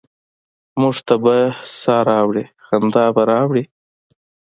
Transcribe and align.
موږ 0.81 0.95
ته 1.07 1.15
به 1.23 1.35
سا 1.79 1.97
ه 2.03 2.05
راوړي، 2.09 2.45
خندا 2.65 3.05
به 3.15 3.23
راوړي؟ 3.31 3.63